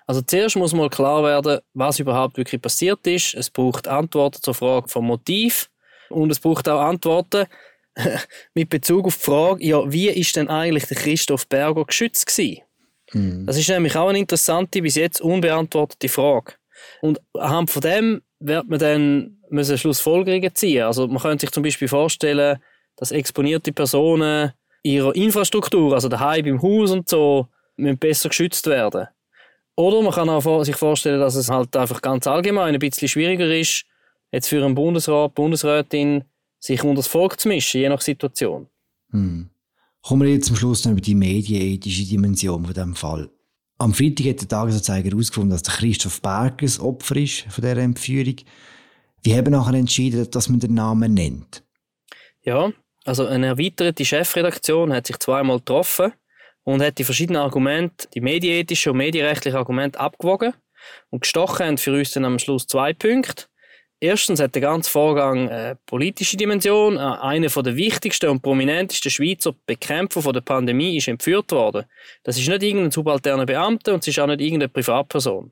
Also 0.08 0.22
zuerst 0.22 0.56
muss 0.56 0.74
mal 0.74 0.90
klar 0.90 1.24
werden, 1.24 1.60
was 1.74 2.00
überhaupt 2.00 2.38
wirklich 2.38 2.62
passiert 2.62 3.06
ist. 3.08 3.34
Es 3.36 3.50
braucht 3.50 3.88
Antworten 3.88 4.42
zur 4.42 4.54
Frage 4.54 4.88
vom 4.88 5.06
Motiv 5.06 5.70
und 6.10 6.32
es 6.32 6.40
braucht 6.40 6.68
auch 6.68 6.82
Antworten 6.82 7.46
mit 8.54 8.70
Bezug 8.70 9.06
auf 9.06 9.18
die 9.18 9.24
Frage, 9.24 9.66
ja, 9.66 9.92
wie 9.92 10.10
ist 10.10 10.36
denn 10.36 10.50
eigentlich 10.50 10.86
der 10.86 10.98
Christoph 10.98 11.48
Berger 11.48 11.86
geschützt 11.86 12.26
gewesen? 12.28 12.64
Mhm. 13.14 13.46
Das 13.46 13.58
ist 13.58 13.70
nämlich 13.70 13.96
auch 13.96 14.10
eine 14.10 14.20
interessante, 14.20 14.82
bis 14.82 14.96
jetzt 14.96 15.22
unbeantwortete 15.22 16.10
Frage. 16.10 16.54
Und 17.02 17.20
anhand 17.34 17.70
von 17.70 17.82
dem 17.82 18.22
wird 18.40 18.68
man 18.70 18.80
dann 18.80 19.38
müssen 19.50 19.78
Schlussfolgerungen 19.78 20.54
ziehen. 20.54 20.84
Also 20.84 21.08
man 21.08 21.22
könnte 21.22 21.46
sich 21.46 21.52
zum 21.52 21.64
Beispiel 21.64 21.88
vorstellen, 21.88 22.60
dass 22.96 23.12
exponierte 23.12 23.72
Personen 23.72 24.54
ihrer 24.84 25.16
Infrastruktur, 25.16 25.94
also 25.94 26.08
daheim 26.08 26.46
im 26.46 26.62
Haus 26.62 26.92
und 26.92 27.10
so, 27.10 27.48
müssen 27.76 27.98
besser 27.98 28.30
geschützt 28.30 28.68
werden. 28.68 29.08
Oder 29.80 30.02
man 30.02 30.12
kann 30.12 30.28
auch 30.28 30.64
sich 30.66 30.76
vorstellen, 30.76 31.22
dass 31.22 31.36
es 31.36 31.50
halt 31.50 31.74
einfach 31.78 32.02
ganz 32.02 32.28
allgemein 32.28 32.74
ein 32.74 32.80
bisschen 32.80 33.08
schwieriger 33.08 33.50
ist, 33.56 33.86
jetzt 34.30 34.50
für 34.50 34.62
einen 34.62 34.76
Bundesrat, 34.76 35.34
Bundesrätin, 35.36 36.26
sich 36.60 36.84
unter 36.84 36.96
das 36.96 37.08
Volk 37.08 37.40
zu 37.40 37.48
mischen, 37.48 37.80
je 37.80 37.88
nach 37.88 38.02
Situation. 38.02 38.68
Hm. 39.12 39.50
Kommen 40.02 40.24
wir 40.24 40.34
jetzt 40.34 40.48
zum 40.48 40.58
Schluss 40.58 40.84
noch 40.84 40.92
über 40.92 41.00
die 41.00 41.16
medienethische 41.16 42.04
Dimension 42.04 42.66
von 42.66 42.74
diesem 42.74 42.94
Fall. 42.94 43.30
Am 43.78 43.94
Freitag 43.94 44.28
hat 44.28 44.42
der 44.42 44.50
Tagesanzeiger 44.50 45.12
herausgefunden, 45.12 45.52
dass 45.52 45.64
der 45.64 45.76
Christoph 45.76 46.22
Berger 46.22 46.58
das 46.66 46.82
Opfer 46.82 47.16
ist 47.16 47.46
von 47.50 47.62
dieser 47.62 47.78
Entführung. 47.78 48.36
Wie 49.24 49.34
haben 49.34 49.54
nachher 49.54 49.76
entschieden, 49.76 50.30
dass 50.30 50.50
man 50.50 50.60
den 50.60 50.74
Namen 50.74 51.14
nennt? 51.14 51.64
Ja, 52.42 52.74
also 53.06 53.28
eine 53.28 53.46
erweiterte 53.46 54.04
Chefredaktion 54.04 54.92
hat 54.92 55.08
sich 55.08 55.20
zweimal 55.20 55.60
getroffen 55.60 56.12
und 56.64 56.82
hat 56.82 56.98
die 56.98 57.04
verschiedenen 57.04 57.42
Argumente, 57.42 58.08
die 58.14 58.22
medienethischen 58.22 58.92
und 58.92 58.98
medienrechtlichen 58.98 59.58
Argumente 59.58 60.00
abgewogen 60.00 60.54
und 61.10 61.22
gestochen 61.22 61.66
haben 61.66 61.78
für 61.78 61.94
uns 61.94 62.12
dann 62.12 62.26
am 62.26 62.40
Schluss 62.40 62.68
zwei 62.68 62.94
Punkte. 62.94 63.46
Erstens 64.02 64.40
hat 64.40 64.56
der 64.56 64.62
ganze 64.62 64.90
Vorgang 64.90 65.50
eine 65.50 65.78
politische 65.86 66.38
Dimension. 66.38 66.96
Äh, 66.96 67.00
einer 67.00 67.50
der 67.50 67.76
wichtigsten 67.76 68.30
und 68.30 68.42
prominentesten 68.42 69.12
Schweizer 69.12 69.54
Bekämpfer 69.66 70.32
der 70.32 70.42
Pandemie 70.42 70.96
ist 70.96 71.10
entführt 71.10 71.52
worden. 71.52 71.86
Das 72.24 72.38
ist 72.38 72.48
nicht 72.48 72.64
irgendein 72.64 72.92
subalterner 72.92 73.46
Beamter 73.46 73.94
und 73.94 74.00
es 74.00 74.08
ist 74.08 74.20
auch 74.20 74.28
nicht 74.28 74.40
irgendeine 74.40 74.70
Privatperson. 74.70 75.52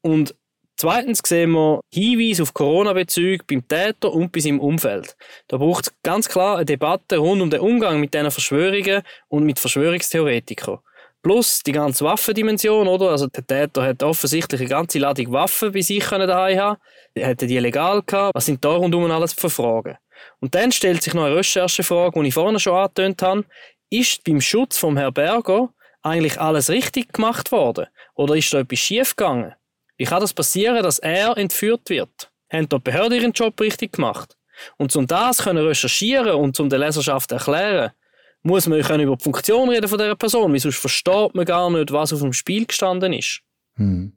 Und 0.00 0.34
Zweitens 0.80 1.22
sehen 1.26 1.50
wir 1.50 1.80
Hinweise 1.92 2.44
auf 2.44 2.54
Corona-Bezüge 2.54 3.42
beim 3.44 3.66
Täter 3.66 4.12
und 4.12 4.30
bei 4.30 4.38
seinem 4.38 4.60
Umfeld. 4.60 5.16
Da 5.48 5.56
braucht 5.56 5.88
es 5.88 5.94
ganz 6.04 6.28
klar 6.28 6.54
eine 6.54 6.66
Debatte 6.66 7.16
rund 7.16 7.42
um 7.42 7.50
den 7.50 7.58
Umgang 7.58 7.98
mit 7.98 8.14
diesen 8.14 8.30
Verschwörungen 8.30 9.02
und 9.26 9.42
mit 9.42 9.58
Verschwörungstheoretikern. 9.58 10.78
Plus 11.20 11.64
die 11.64 11.72
ganze 11.72 12.04
Waffendimension, 12.04 12.86
oder? 12.86 13.10
Also 13.10 13.26
der 13.26 13.44
Täter 13.44 13.82
hat 13.82 14.04
offensichtlich 14.04 14.60
eine 14.60 14.70
ganze 14.70 15.00
Ladung 15.00 15.32
Waffen 15.32 15.72
bei 15.72 15.80
sich 15.80 16.06
daheim 16.06 16.58
haben. 16.60 16.80
Er 17.12 17.26
hätte 17.26 17.48
die 17.48 17.58
legal 17.58 18.00
gehabt. 18.06 18.36
Was 18.36 18.46
sind 18.46 18.64
da 18.64 18.70
rundum 18.70 19.10
alles 19.10 19.32
für 19.32 19.50
Fragen? 19.50 19.96
Und 20.38 20.54
dann 20.54 20.70
stellt 20.70 21.02
sich 21.02 21.12
noch 21.12 21.24
eine 21.24 21.34
Recherchefrage, 21.34 22.20
die 22.22 22.28
ich 22.28 22.34
vorhin 22.34 22.60
schon 22.60 22.76
angetönt 22.76 23.20
habe. 23.20 23.44
Ist 23.90 24.22
beim 24.22 24.40
Schutz 24.40 24.78
vom 24.78 24.96
Herrn 24.96 25.12
Berger 25.12 25.70
eigentlich 26.02 26.40
alles 26.40 26.70
richtig 26.70 27.12
gemacht 27.12 27.50
worden? 27.50 27.86
Oder 28.14 28.36
ist 28.36 28.54
da 28.54 28.60
etwas 28.60 28.78
schief 28.78 29.16
gegangen? 29.16 29.54
Wie 29.98 30.04
kann 30.04 30.20
das 30.20 30.32
passieren, 30.32 30.82
dass 30.82 31.00
er 31.00 31.36
entführt 31.36 31.90
wird? 31.90 32.30
Haben 32.50 32.68
die 32.68 32.78
Behörden 32.78 33.20
ihren 33.20 33.32
Job 33.32 33.60
richtig 33.60 33.92
gemacht? 33.92 34.36
Und 34.76 34.94
um 34.96 35.06
das 35.06 35.38
können 35.38 35.64
recherchieren 35.64 36.34
und 36.34 36.58
um 36.58 36.68
der 36.68 36.78
Leserschaft 36.78 37.30
erklären, 37.32 37.90
muss 38.42 38.66
man 38.66 38.80
können 38.82 39.04
über 39.04 39.16
die 39.16 39.22
Funktion 39.22 39.68
reden 39.68 39.88
von 39.88 39.98
dieser 39.98 40.16
Person, 40.16 40.52
weil 40.52 40.60
sonst 40.60 40.78
versteht 40.78 41.34
man 41.34 41.44
gar 41.44 41.70
nicht, 41.70 41.92
was 41.92 42.12
auf 42.12 42.20
dem 42.20 42.32
Spiel 42.32 42.64
gestanden 42.66 43.12
ist. 43.12 43.40
Hm. 43.74 44.12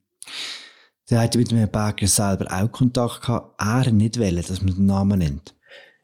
Der 1.09 1.21
hat 1.21 1.35
mit 1.35 1.51
dem 1.51 1.69
Berger 1.69 2.07
selber 2.07 2.45
auch 2.49 2.71
Kontakt 2.71 3.21
gehabt. 3.21 3.59
Er 3.59 3.91
nicht 3.91 4.19
wollen, 4.19 4.35
dass 4.35 4.61
man 4.61 4.75
den 4.75 4.85
Namen 4.85 5.19
nennt. 5.19 5.55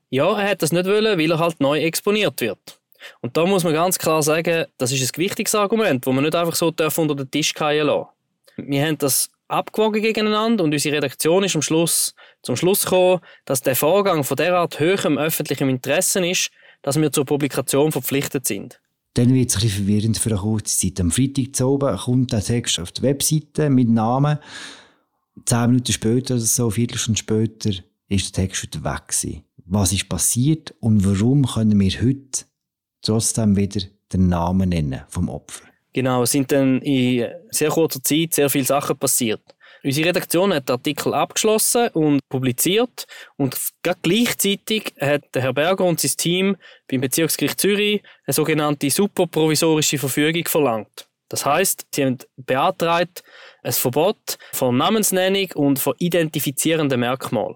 Ja, 0.10 0.38
er 0.39 0.50
hat 0.50 0.62
das 0.62 0.72
nicht 0.72 0.86
wollen, 0.86 1.17
weil 1.17 1.31
er 1.31 1.39
halt 1.39 1.62
neu 1.62 1.79
exponiert 1.79 2.41
wird. 2.41 2.79
Und 3.22 3.38
da 3.38 3.46
muss 3.46 3.63
man 3.63 3.74
ganz 3.74 3.98
klar 4.00 4.24
sagen, 4.24 4.65
das 4.77 4.91
ist 4.91 5.01
ein 5.01 5.12
gewichtiges 5.13 5.55
Argument, 5.55 6.05
das 6.05 6.13
man 6.13 6.24
nicht 6.24 6.36
einfach 6.36 6.55
so 6.55 6.67
unter 6.67 7.15
den 7.15 7.31
Tisch 7.31 7.53
fallen 7.53 7.88
lassen 7.88 8.07
Wir 8.57 8.86
haben 8.86 8.98
das 8.98 9.29
abgewogen 9.48 10.01
gegeneinander 10.01 10.63
und 10.63 10.74
unsere 10.74 10.98
Redaktion 10.98 11.44
ist 11.44 11.56
am 11.56 11.62
Schluss, 11.62 12.13
zum 12.42 12.56
Schluss 12.56 12.84
gekommen, 12.84 13.22
dass 13.46 13.62
der 13.62 13.75
Vorgang 13.75 14.24
von 14.24 14.38
derart 14.38 14.80
hohem 14.80 15.18
öffentlichem 15.18 15.70
Interesse 15.70 16.25
ist, 16.27 16.50
dass 16.82 17.00
wir 17.00 17.12
zur 17.12 17.25
Publikation 17.25 17.92
verpflichtet 17.92 18.46
sind. 18.46 18.80
Dann 19.13 19.34
wird 19.34 19.50
es 19.50 19.56
ein 19.56 19.62
bisschen 19.62 19.86
verwirrend 19.86 20.18
für 20.18 20.30
eine 20.30 20.39
kurze 20.39 20.77
Zeit. 20.77 21.00
Am 21.00 21.12
Freitag 21.12 21.56
zu 21.56 21.68
oben 21.68 21.98
kommt 21.98 22.34
der 22.34 22.44
Text 22.44 22.80
auf 22.80 22.92
die 22.92 23.01
Webseite 23.01 23.70
mit 23.70 23.89
Namen. 23.89 24.38
Zehn 25.46 25.72
Minuten 25.72 25.92
später 25.92 26.36
oder 26.36 26.44
so, 26.44 26.63
eine 26.63 26.72
Viertelstunde 26.72 27.20
später, 27.20 27.72
ist 28.10 28.38
der 28.38 28.44
Text 28.46 28.63
wieder 28.63 28.84
weg 28.84 29.08
gewesen. 29.08 29.44
Was 29.66 29.92
ist 29.92 30.08
passiert 30.08 30.74
und 30.80 31.04
warum 31.04 31.46
können 31.46 31.80
wir 31.80 31.92
heute 32.01 32.46
trotzdem 33.01 33.56
wieder 33.56 33.82
den 34.13 34.30
Namen 34.30 34.70
nennen 34.70 35.01
vom 35.10 35.30
Opfer? 35.30 35.67
Genau, 35.98 36.22
es 36.22 36.32
sind 36.32 36.51
dann 36.51 36.80
in 36.84 37.27
sehr 37.50 37.72
kurzer 37.72 38.04
Zeit 38.04 38.32
sehr 38.32 38.51
viele 38.51 38.66
Sachen 38.66 38.96
passiert. 38.96 39.42
Unsere 39.84 40.10
Redaktion 40.10 40.54
hat 40.54 40.70
den 40.70 40.74
Artikel 40.74 41.12
abgeschlossen 41.12 41.88
und 41.88 42.20
publiziert 42.30 43.08
und 43.36 43.58
gleichzeitig 44.04 44.94
hat 45.01 45.24
der 45.34 45.42
Herr 45.42 45.54
Berger 45.54 45.86
und 45.86 46.00
sein 46.00 46.12
Team 46.16 46.56
beim 46.88 47.01
Bezirksgericht 47.01 47.60
Zürich 47.60 48.04
eine 48.27 48.34
sogenannte 48.36 48.92
superprovisorische 48.92 49.98
Verfügung 49.98 50.46
verlangt. 50.46 51.08
Das 51.30 51.48
heißt, 51.48 51.88
sie 51.92 52.06
haben 52.06 52.20
beantragt 52.36 53.24
ein 53.63 53.72
Verbot 53.72 54.38
von 54.51 54.77
Namensnennung 54.77 55.50
und 55.56 55.80
von 55.80 55.96
identifizierenden 55.98 57.00
Merkmalen. 57.00 57.56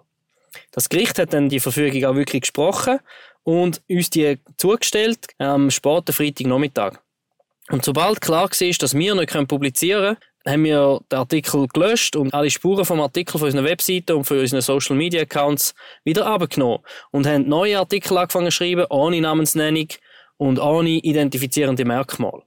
Das 0.72 0.90
Gericht 0.90 1.20
hat 1.20 1.34
dann 1.34 1.48
die 1.48 1.60
Verfügung 1.60 2.04
auch 2.06 2.16
wirklich 2.16 2.42
gesprochen 2.42 3.02
und 3.44 3.84
uns 3.88 4.10
die 4.10 4.40
zugestellt 4.58 5.28
am 5.38 5.70
späten 5.70 6.12
Freitagnachmittag. 6.12 6.98
Und 7.72 7.86
sobald 7.86 8.20
klar 8.20 8.50
war, 8.50 8.74
dass 8.80 8.94
wir 8.94 9.16
nicht 9.16 9.48
publizieren 9.48 10.18
können, 10.44 10.54
haben 10.54 10.64
wir 10.66 11.00
den 11.10 11.20
Artikel 11.20 11.68
gelöscht 11.68 12.16
und 12.18 12.34
alle 12.34 12.50
Spuren 12.50 12.84
vom 12.84 13.00
Artikel 13.00 13.40
von 13.40 13.44
unserer 13.44 13.64
Webseite 13.64 14.16
und 14.16 14.26
von 14.26 14.40
unseren 14.40 14.62
Social 14.62 14.96
Media 14.96 15.22
Accounts 15.22 15.74
wieder 16.04 16.26
abgenommen 16.26 16.80
und 17.12 17.26
haben 17.26 17.48
neue 17.48 17.80
Artikel 17.80 18.18
angefangen 18.18 18.48
zu 18.48 18.58
schreiben, 18.58 18.86
ohne 18.90 19.22
Namensnennung 19.22 19.88
und 20.38 20.60
ohne 20.60 20.90
identifizierende 20.90 21.86
Merkmale. 21.86 22.42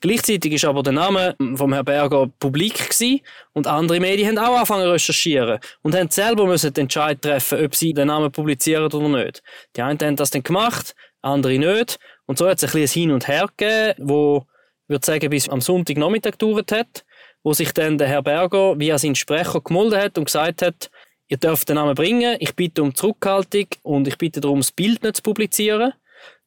Gleichzeitig 0.00 0.52
ist 0.52 0.64
aber 0.64 0.82
der 0.82 0.92
Name 0.92 1.36
vom 1.54 1.72
Herrn 1.72 1.84
Berger 1.84 2.28
publik 2.38 2.90
gewesen 2.90 3.20
und 3.52 3.66
andere 3.66 4.00
Medien 4.00 4.28
haben 4.28 4.38
auch 4.38 4.56
angefangen 4.56 4.84
zu 4.84 4.92
recherchieren 4.92 5.58
und 5.82 5.94
haben 5.94 6.10
selber 6.10 6.46
müssen 6.46 6.74
den 6.74 6.82
Entscheid 6.82 7.22
treffen, 7.22 7.64
ob 7.64 7.74
sie 7.74 7.94
den 7.94 8.08
Namen 8.08 8.32
publizieren 8.32 8.84
oder 8.84 9.08
nicht. 9.08 9.42
Die 9.74 9.82
einen 9.82 9.98
haben 10.00 10.16
das 10.16 10.30
dann 10.30 10.42
gemacht, 10.42 10.94
andere 11.22 11.58
nicht 11.58 11.98
und 12.26 12.36
so 12.38 12.48
hat 12.48 12.58
es 12.58 12.64
ein 12.64 12.78
bisschen 12.78 13.00
Hin 13.02 13.10
und 13.12 13.28
Her 13.28 13.48
gegeben, 13.56 13.94
wo 13.98 14.46
würde 14.88 15.04
sagen, 15.04 15.30
bis 15.30 15.48
am 15.48 15.60
Sonntagnachmittag 15.60 16.32
gedauert 16.32 16.72
hat, 16.72 17.04
wo 17.42 17.52
sich 17.52 17.72
dann 17.72 17.98
der 17.98 18.08
Herr 18.08 18.22
Berger 18.22 18.78
via 18.78 18.98
seinen 18.98 19.14
Sprecher 19.14 19.60
gemolden 19.60 20.00
hat 20.00 20.18
und 20.18 20.26
gesagt 20.26 20.62
hat, 20.62 20.90
ihr 21.28 21.36
dürft 21.36 21.68
den 21.68 21.76
Namen 21.76 21.94
bringen, 21.94 22.36
ich 22.40 22.54
bitte 22.54 22.82
um 22.82 22.94
Zurückhaltung 22.94 23.66
und 23.82 24.08
ich 24.08 24.18
bitte 24.18 24.40
darum, 24.40 24.60
das 24.60 24.72
Bild 24.72 25.02
nicht 25.02 25.16
zu 25.16 25.22
publizieren. 25.22 25.92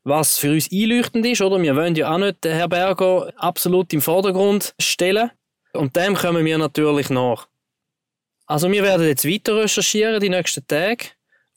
Was 0.04 0.38
für 0.38 0.52
uns 0.52 0.72
einleuchtend 0.72 1.26
ist, 1.26 1.42
oder? 1.42 1.62
Wir 1.62 1.76
wollen 1.76 1.96
ja 1.96 2.14
auch 2.14 2.18
nicht 2.18 2.44
den 2.44 2.54
Herr 2.54 2.70
Berger 2.70 3.34
absolut 3.36 3.92
im 3.94 4.02
Vordergrund 4.02 4.74
stellen. 4.80 5.32
Und 5.74 5.96
dem 5.96 6.16
kommen 6.16 6.46
wir 6.46 6.58
natürlich 6.58 7.10
nach. 7.10 7.48
Also 8.48 8.72
wir 8.72 8.82
werden 8.82 9.06
jetzt 9.06 9.28
weiter 9.28 9.58
recherchieren 9.58 10.20
die 10.20 10.30
nächsten 10.30 10.66
Tage 10.66 11.06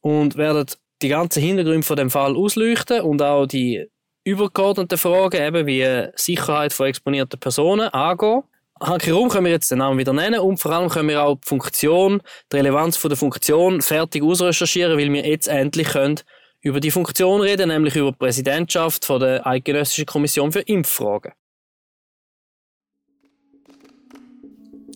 und 0.03 0.37
werden 0.37 0.67
die 1.01 1.09
ganzen 1.09 1.43
Hintergründe 1.43 1.87
von 1.87 1.97
dem 1.97 2.11
Fall 2.11 2.37
ausleuchten 2.37 3.01
und 3.01 3.23
auch 3.23 3.47
die 3.47 3.87
übergeordneten 4.25 4.99
Fragen, 4.99 5.43
eben 5.43 5.67
wie 5.67 6.09
Sicherheit 6.15 6.73
von 6.73 6.87
exponierten 6.87 7.41
Personen, 7.41 7.89
angehen. 7.89 8.43
Hankerum 8.81 9.29
können 9.29 9.45
wir 9.45 9.53
jetzt 9.53 9.71
den 9.71 9.79
Namen 9.79 9.99
wieder 9.99 10.13
nennen 10.13 10.41
und 10.41 10.59
vor 10.59 10.73
allem 10.73 10.89
können 10.89 11.09
wir 11.09 11.23
auch 11.23 11.37
die 11.37 11.49
Funktion, 11.49 12.21
die 12.51 12.57
Relevanz 12.57 12.97
von 12.97 13.11
der 13.11 13.17
Funktion 13.17 13.81
fertig 13.81 14.23
ausrecherchieren, 14.23 14.99
weil 14.99 15.13
wir 15.13 15.25
jetzt 15.25 15.47
endlich 15.47 15.89
können 15.89 16.19
über 16.61 16.81
die 16.81 16.91
Funktion 16.91 17.41
reden, 17.41 17.69
nämlich 17.69 17.95
über 17.95 18.11
die 18.11 18.19
Präsidentschaft 18.19 19.05
von 19.05 19.21
der 19.21 19.47
Eidgenössischen 19.47 20.07
Kommission 20.07 20.51
für 20.53 20.61
Impffragen. 20.61 21.33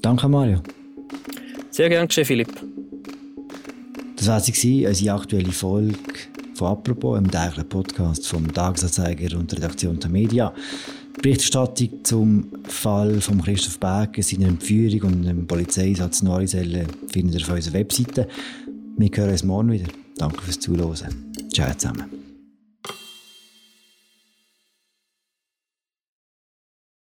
Danke, 0.01 0.29
Mario. 0.29 0.63
Sehr 1.71 1.89
gerne, 1.89 2.09
Philipp. 2.09 2.53
Das 4.17 4.29
war 4.29 4.41
sie, 4.41 4.87
unsere 4.87 5.15
aktuelle 5.15 5.53
Folge 5.53 5.99
von 6.57 6.69
«Apropos», 6.69 7.17
einem 7.17 7.31
täglichen 7.31 7.69
Podcast 7.69 8.27
vom 8.27 8.53
Tagesanzeiger 8.53 9.39
und 9.39 9.53
der 9.53 9.59
Redaktion 9.59 9.99
der 10.01 10.11
Media. 10.11 10.53
Die 11.17 11.21
Berichterstattung 11.21 11.89
zum 12.03 12.49
Fall 12.69 13.21
von 13.21 13.43
Christoph 13.43 13.79
Berger, 13.79 14.23
seiner 14.23 14.49
Entführung 14.49 15.13
und 15.13 15.23
dem 15.23 15.47
Polizeieinsatz 15.47 16.23
in 16.23 16.29
Arizelle 16.29 16.87
findet 17.09 17.41
ihr 17.41 17.47
auf 17.47 17.55
unserer 17.55 17.75
Webseite. 17.75 18.29
Wir 18.97 19.11
hören 19.15 19.31
uns 19.31 19.45
morgen 19.45 19.73
wieder. 19.73 19.87
Danke 20.17 20.43
fürs 20.43 20.59
Zuhören. 20.59 21.33
Ciao 21.53 21.73
zusammen. 21.75 22.16